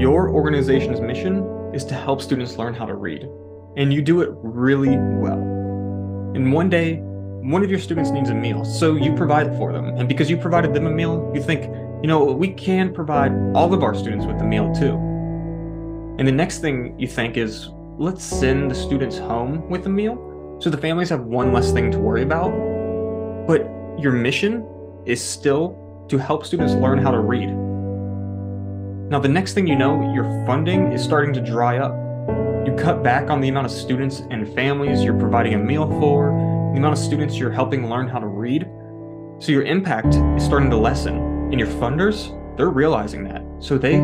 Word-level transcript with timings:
Your 0.00 0.30
organization's 0.30 1.00
mission 1.00 1.44
is 1.74 1.84
to 1.84 1.94
help 1.94 2.20
students 2.22 2.56
learn 2.56 2.74
how 2.74 2.86
to 2.86 2.94
read, 2.94 3.28
and 3.76 3.92
you 3.92 4.02
do 4.02 4.20
it 4.22 4.30
really 4.42 4.96
well. 4.96 5.38
And 6.34 6.52
one 6.52 6.70
day, 6.70 6.96
one 6.96 7.62
of 7.62 7.70
your 7.70 7.78
students 7.78 8.10
needs 8.10 8.30
a 8.30 8.34
meal, 8.34 8.64
so 8.64 8.96
you 8.96 9.14
provide 9.14 9.48
it 9.48 9.56
for 9.56 9.72
them. 9.72 9.84
And 9.96 10.08
because 10.08 10.30
you 10.30 10.36
provided 10.36 10.72
them 10.74 10.86
a 10.86 10.90
meal, 10.90 11.30
you 11.34 11.42
think, 11.42 11.64
you 12.02 12.08
know, 12.08 12.24
we 12.24 12.48
can 12.48 12.92
provide 12.92 13.32
all 13.54 13.74
of 13.74 13.82
our 13.82 13.94
students 13.94 14.24
with 14.26 14.40
a 14.40 14.44
meal 14.44 14.72
too. 14.74 14.94
And 16.18 16.26
the 16.26 16.32
next 16.32 16.60
thing 16.60 16.98
you 16.98 17.06
think 17.06 17.36
is, 17.36 17.68
let's 17.98 18.24
send 18.24 18.70
the 18.70 18.74
students 18.74 19.18
home 19.18 19.68
with 19.68 19.86
a 19.86 19.90
meal 19.90 20.58
so 20.60 20.70
the 20.70 20.78
families 20.78 21.10
have 21.10 21.20
one 21.20 21.52
less 21.52 21.70
thing 21.72 21.90
to 21.92 21.98
worry 21.98 22.22
about. 22.22 22.50
But 23.46 23.68
your 23.98 24.12
mission 24.12 24.66
is 25.04 25.22
still 25.22 25.76
to 26.08 26.18
help 26.18 26.46
students 26.46 26.74
learn 26.74 26.98
how 26.98 27.10
to 27.10 27.20
read. 27.20 27.71
Now, 29.12 29.18
the 29.18 29.28
next 29.28 29.52
thing 29.52 29.66
you 29.66 29.76
know, 29.76 30.10
your 30.14 30.24
funding 30.46 30.90
is 30.90 31.04
starting 31.04 31.34
to 31.34 31.40
dry 31.42 31.76
up. 31.76 31.92
You 32.66 32.74
cut 32.78 33.02
back 33.02 33.28
on 33.28 33.42
the 33.42 33.48
amount 33.50 33.66
of 33.66 33.70
students 33.70 34.20
and 34.30 34.50
families 34.54 35.04
you're 35.04 35.18
providing 35.18 35.52
a 35.52 35.58
meal 35.58 35.86
for, 36.00 36.30
the 36.72 36.78
amount 36.78 36.94
of 36.94 36.98
students 36.98 37.36
you're 37.36 37.50
helping 37.50 37.90
learn 37.90 38.08
how 38.08 38.18
to 38.18 38.26
read. 38.26 38.62
So 39.38 39.52
your 39.52 39.64
impact 39.64 40.14
is 40.14 40.42
starting 40.42 40.70
to 40.70 40.78
lessen. 40.78 41.18
And 41.18 41.60
your 41.60 41.68
funders, 41.68 42.30
they're 42.56 42.70
realizing 42.70 43.22
that. 43.24 43.42
So 43.58 43.76
they 43.76 43.96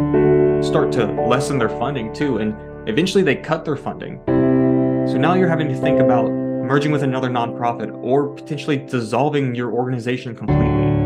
start 0.60 0.92
to 0.92 1.06
lessen 1.26 1.58
their 1.58 1.70
funding 1.70 2.12
too. 2.12 2.36
And 2.36 2.54
eventually 2.86 3.24
they 3.24 3.36
cut 3.36 3.64
their 3.64 3.76
funding. 3.76 4.20
So 4.26 5.16
now 5.16 5.32
you're 5.32 5.48
having 5.48 5.68
to 5.68 5.80
think 5.80 6.00
about 6.00 6.28
merging 6.28 6.92
with 6.92 7.02
another 7.02 7.30
nonprofit 7.30 7.98
or 8.02 8.34
potentially 8.34 8.76
dissolving 8.76 9.54
your 9.54 9.72
organization 9.72 10.36
completely. 10.36 10.97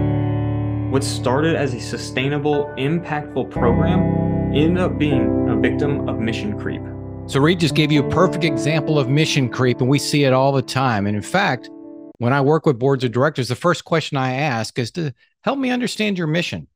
What 0.92 1.02
started 1.02 1.56
as 1.56 1.72
a 1.72 1.80
sustainable, 1.80 2.66
impactful 2.76 3.50
program 3.50 4.52
ended 4.54 4.76
up 4.76 4.98
being 4.98 5.48
a 5.48 5.56
victim 5.56 6.06
of 6.06 6.18
mission 6.18 6.58
creep. 6.60 6.82
So, 7.28 7.40
Reed 7.40 7.60
just 7.60 7.74
gave 7.74 7.90
you 7.90 8.04
a 8.04 8.10
perfect 8.10 8.44
example 8.44 8.98
of 8.98 9.08
mission 9.08 9.48
creep, 9.48 9.80
and 9.80 9.88
we 9.88 9.98
see 9.98 10.24
it 10.24 10.34
all 10.34 10.52
the 10.52 10.60
time. 10.60 11.06
And 11.06 11.16
in 11.16 11.22
fact, 11.22 11.70
when 12.18 12.34
I 12.34 12.42
work 12.42 12.66
with 12.66 12.78
boards 12.78 13.04
of 13.04 13.10
directors, 13.10 13.48
the 13.48 13.54
first 13.54 13.86
question 13.86 14.18
I 14.18 14.34
ask 14.34 14.78
is 14.78 14.90
to 14.90 15.14
help 15.40 15.58
me 15.58 15.70
understand 15.70 16.18
your 16.18 16.26
mission. 16.26 16.66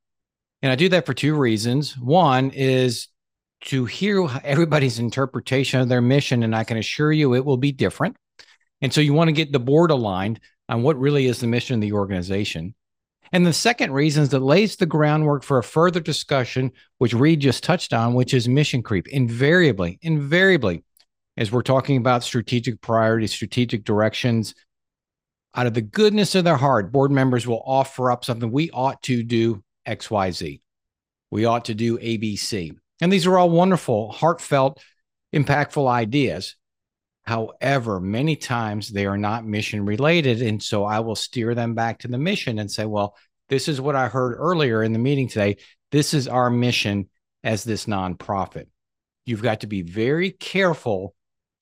And 0.63 0.71
I 0.71 0.75
do 0.75 0.89
that 0.89 1.05
for 1.05 1.13
two 1.13 1.35
reasons. 1.35 1.95
One 1.95 2.49
is 2.49 3.09
to 3.65 3.85
hear 3.85 4.27
everybody's 4.43 4.97
interpretation 4.97 5.79
of 5.79 5.89
their 5.89 6.01
mission, 6.01 6.41
and 6.41 6.55
I 6.55 6.63
can 6.63 6.77
assure 6.77 7.11
you 7.11 7.35
it 7.35 7.45
will 7.45 7.57
be 7.57 7.71
different. 7.71 8.17
And 8.81 8.91
so 8.91 8.99
you 8.99 9.13
want 9.13 9.27
to 9.27 9.31
get 9.33 9.51
the 9.51 9.59
board 9.59 9.91
aligned 9.91 10.39
on 10.69 10.81
what 10.81 10.99
really 10.99 11.27
is 11.27 11.39
the 11.39 11.45
mission 11.45 11.75
of 11.75 11.81
the 11.81 11.93
organization. 11.93 12.73
And 13.31 13.45
the 13.45 13.53
second 13.53 13.91
reason 13.91 14.23
is 14.23 14.29
that 14.29 14.39
lays 14.39 14.75
the 14.75 14.85
groundwork 14.85 15.43
for 15.43 15.57
a 15.57 15.63
further 15.63 15.99
discussion, 15.99 16.71
which 16.97 17.13
Reed 17.13 17.39
just 17.39 17.63
touched 17.63 17.93
on, 17.93 18.13
which 18.13 18.33
is 18.33 18.47
mission 18.47 18.81
creep. 18.81 19.07
Invariably, 19.09 19.99
invariably, 20.01 20.83
as 21.35 21.51
we're 21.51 21.61
talking 21.61 21.97
about 21.97 22.23
strategic 22.23 22.81
priorities, 22.81 23.31
strategic 23.31 23.83
directions, 23.83 24.55
out 25.55 25.67
of 25.67 25.73
the 25.73 25.81
goodness 25.81 26.35
of 26.35 26.43
their 26.43 26.55
heart, 26.55 26.91
board 26.91 27.11
members 27.11 27.47
will 27.47 27.63
offer 27.65 28.11
up 28.11 28.23
something 28.23 28.51
we 28.51 28.69
ought 28.71 29.01
to 29.03 29.23
do 29.23 29.63
XYZ. 29.87 30.61
We 31.31 31.45
ought 31.45 31.65
to 31.65 31.73
do 31.73 31.97
ABC. 31.97 32.75
And 33.01 33.11
these 33.11 33.25
are 33.25 33.37
all 33.37 33.49
wonderful, 33.49 34.11
heartfelt, 34.11 34.79
impactful 35.33 35.87
ideas. 35.87 36.55
However, 37.27 37.99
many 37.99 38.37
times 38.37 38.87
they 38.87 39.05
are 39.05 39.17
not 39.17 39.45
mission 39.45 39.85
related. 39.85 40.41
And 40.41 40.63
so 40.63 40.85
I 40.85 41.01
will 41.01 41.15
steer 41.15 41.53
them 41.53 41.75
back 41.75 41.99
to 41.99 42.07
the 42.07 42.17
mission 42.17 42.57
and 42.57 42.71
say, 42.71 42.85
well, 42.85 43.17
this 43.49 43.67
is 43.67 43.81
what 43.81 43.97
I 43.97 44.07
heard 44.07 44.37
earlier 44.37 44.81
in 44.81 44.93
the 44.93 44.99
meeting 44.99 45.27
today. 45.27 45.57
This 45.91 46.13
is 46.13 46.29
our 46.29 46.49
mission 46.49 47.09
as 47.43 47.65
this 47.65 47.85
nonprofit. 47.85 48.67
You've 49.25 49.41
got 49.41 49.59
to 49.61 49.67
be 49.67 49.81
very 49.81 50.31
careful 50.31 51.13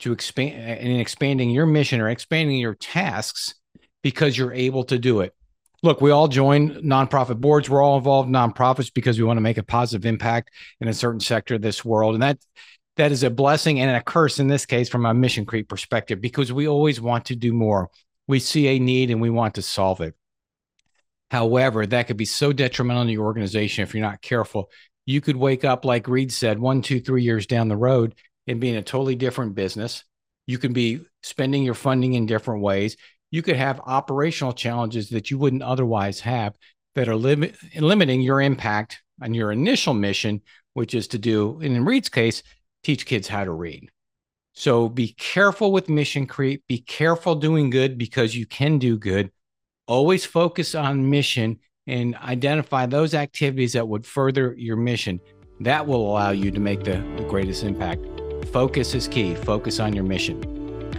to 0.02 0.12
expand 0.12 0.80
in 0.80 1.00
expanding 1.00 1.50
your 1.50 1.66
mission 1.66 2.00
or 2.00 2.10
expanding 2.10 2.58
your 2.58 2.76
tasks 2.76 3.56
because 4.04 4.38
you're 4.38 4.54
able 4.54 4.84
to 4.84 5.00
do 5.00 5.22
it. 5.22 5.34
Look, 5.82 6.00
we 6.00 6.12
all 6.12 6.28
join 6.28 6.82
nonprofit 6.84 7.42
boards. 7.42 7.72
We're 7.72 7.82
all 7.82 7.98
involved 7.98 8.28
in 8.28 8.34
nonprofits 8.34 8.94
because 8.94 9.18
we 9.18 9.24
want 9.24 9.38
to 9.38 9.42
make 9.42 9.58
a 9.58 9.64
positive 9.64 10.06
impact 10.06 10.52
in 10.80 10.88
a 10.88 10.94
certain 10.94 11.20
sector 11.20 11.56
of 11.56 11.62
this 11.64 11.84
world. 11.84 12.14
And 12.14 12.22
that 12.22 12.38
that 12.98 13.12
is 13.12 13.24
a 13.24 13.30
blessing 13.30 13.80
and 13.80 13.96
a 13.96 14.02
curse 14.02 14.40
in 14.40 14.48
this 14.48 14.66
case 14.66 14.90
from 14.90 15.06
a 15.06 15.14
mission 15.14 15.46
creep 15.46 15.68
perspective 15.68 16.22
because 16.22 16.52
we 16.52 16.68
always 16.68 17.02
want 17.02 17.26
to 17.26 17.36
do 17.36 17.52
more. 17.52 17.90
We 18.28 18.40
see 18.40 18.68
a 18.68 18.80
need 18.80 19.12
and 19.12 19.22
we 19.22 19.30
want 19.30 19.56
to 19.56 19.62
solve 19.62 20.02
it. 20.02 20.16
However, 21.32 21.86
that 21.86 22.08
could 22.08 22.18
be 22.18 22.26
so 22.26 22.54
detrimental 22.54 23.06
to 23.06 23.12
your 23.12 23.26
organization 23.26 23.84
if 23.84 23.94
you're 23.94 24.06
not 24.06 24.22
careful. 24.22 24.70
You 25.06 25.22
could 25.22 25.36
wake 25.36 25.66
up, 25.66 25.86
like 25.86 26.08
Reed 26.08 26.32
said, 26.32 26.58
one, 26.60 26.82
two, 26.82 27.00
three 27.00 27.24
years 27.24 27.46
down 27.46 27.68
the 27.68 27.78
road 27.78 28.16
and 28.48 28.60
be 28.60 28.70
in 28.70 28.76
a 28.76 28.82
totally 28.82 29.16
different 29.16 29.56
business. 29.56 30.04
You 30.48 30.58
can 30.58 30.74
be 30.74 31.02
spending 31.24 31.64
your 31.64 31.74
funding 31.74 32.14
in 32.14 32.26
different 32.26 32.62
ways. 32.62 32.96
You 33.32 33.42
could 33.42 33.56
have 33.56 33.82
operational 33.86 34.54
challenges 34.54 35.10
that 35.10 35.30
you 35.30 35.38
wouldn't 35.38 35.64
otherwise 35.64 36.22
have 36.22 36.56
that 36.94 37.10
are 37.10 37.16
lim- 37.16 37.52
limiting 37.76 38.22
your 38.22 38.42
impact 38.42 39.02
on 39.22 39.34
your 39.34 39.52
initial 39.52 39.94
mission, 39.94 40.42
which 40.74 40.94
is 40.94 41.08
to 41.10 41.18
do, 41.18 41.60
in 41.62 41.84
Reed's 41.84 42.10
case, 42.10 42.44
teach 42.86 43.06
kids 43.06 43.28
how 43.28 43.44
to 43.44 43.52
read. 43.52 43.90
So 44.54 44.88
be 44.88 45.10
careful 45.10 45.72
with 45.72 45.90
mission 45.90 46.28
creep. 46.28 46.64
Be 46.68 46.78
careful 46.78 47.36
doing 47.36 47.70
good 47.70 47.98
because 47.98 48.36
you 48.36 48.46
can 48.46 48.78
do 48.78 48.98
good. 48.98 49.32
Always 49.88 50.26
focus 50.26 50.76
on 50.76 51.10
mission 51.10 51.60
and 51.88 52.16
identify 52.16 52.86
those 52.86 53.14
activities 53.14 53.74
that 53.74 53.88
would 53.88 54.06
further 54.06 54.54
your 54.58 54.78
mission. 54.78 55.20
That 55.60 55.86
will 55.86 56.10
allow 56.10 56.32
you 56.32 56.52
to 56.52 56.60
make 56.60 56.84
the, 56.84 56.98
the 57.18 57.26
greatest 57.28 57.64
impact. 57.64 58.06
Focus 58.52 58.94
is 58.94 59.08
key. 59.08 59.36
Focus 59.36 59.80
on 59.80 59.94
your 59.94 60.04
mission. 60.04 60.42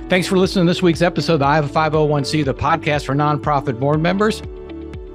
Thanks 0.09 0.27
for 0.27 0.37
listening 0.37 0.67
to 0.67 0.71
this 0.71 0.83
week's 0.83 1.03
episode 1.03 1.35
of 1.35 1.41
the 1.41 1.47
I 1.47 1.57
Have 1.57 1.71
a 1.71 1.73
501c, 1.73 2.45
the 2.45 2.55
podcast 2.55 3.07
for 3.07 3.15
nonprofit 3.15 3.81
board 3.81 4.01
members. 4.01 4.41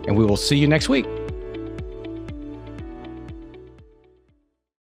And 0.07 0.17
we 0.17 0.25
will 0.25 0.37
see 0.37 0.57
you 0.57 0.67
next 0.67 0.89
week. 0.89 1.05